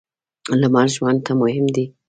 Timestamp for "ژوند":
0.95-1.19